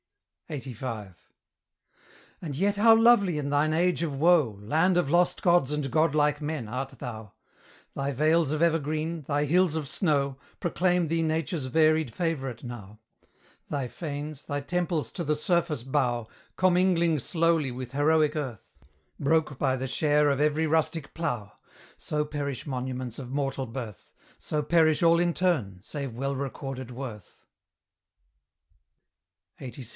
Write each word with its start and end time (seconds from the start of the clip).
LXXXV. 0.49 1.15
And 2.41 2.55
yet 2.57 2.75
how 2.75 2.93
lovely 2.93 3.37
in 3.37 3.51
thine 3.51 3.71
age 3.71 4.03
of 4.03 4.19
woe, 4.19 4.57
Land 4.59 4.97
of 4.97 5.09
lost 5.09 5.41
gods 5.43 5.71
and 5.71 5.89
godlike 5.89 6.41
men, 6.41 6.67
art 6.67 6.89
thou! 6.99 7.33
Thy 7.95 8.11
vales 8.11 8.51
of 8.51 8.61
evergreen, 8.61 9.21
thy 9.21 9.45
hills 9.45 9.75
of 9.75 9.87
snow, 9.87 10.37
Proclaim 10.59 11.07
thee 11.07 11.21
Nature's 11.21 11.67
varied 11.67 12.13
favourite 12.13 12.63
now; 12.65 12.99
Thy 13.69 13.87
fanes, 13.87 14.43
thy 14.43 14.59
temples 14.59 15.09
to 15.11 15.23
the 15.23 15.35
surface 15.37 15.83
bow, 15.83 16.27
Commingling 16.57 17.19
slowly 17.19 17.71
with 17.71 17.93
heroic 17.93 18.35
earth, 18.35 18.73
Broke 19.19 19.57
by 19.57 19.77
the 19.77 19.87
share 19.87 20.29
of 20.29 20.41
every 20.41 20.67
rustic 20.67 21.13
plough: 21.13 21.53
So 21.97 22.25
perish 22.25 22.65
monuments 22.67 23.19
of 23.19 23.29
mortal 23.29 23.67
birth, 23.67 24.11
So 24.37 24.63
perish 24.63 25.01
all 25.01 25.19
in 25.19 25.33
turn, 25.33 25.79
save 25.81 26.17
well 26.17 26.35
recorded 26.35 26.89
worth; 26.91 27.45
LXXXVI. 29.57 29.85